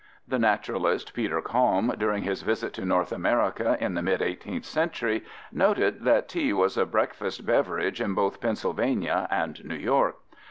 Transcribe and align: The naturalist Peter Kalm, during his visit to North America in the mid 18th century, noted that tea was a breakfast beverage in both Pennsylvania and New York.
The 0.27 0.39
naturalist 0.39 1.13
Peter 1.13 1.43
Kalm, 1.43 1.93
during 1.95 2.23
his 2.23 2.41
visit 2.41 2.73
to 2.73 2.85
North 2.85 3.11
America 3.11 3.77
in 3.79 3.93
the 3.93 4.01
mid 4.01 4.19
18th 4.21 4.65
century, 4.65 5.23
noted 5.51 6.03
that 6.05 6.27
tea 6.27 6.53
was 6.53 6.75
a 6.75 6.87
breakfast 6.87 7.45
beverage 7.45 8.01
in 8.01 8.15
both 8.15 8.41
Pennsylvania 8.41 9.27
and 9.29 9.63
New 9.63 9.75
York. 9.77 10.15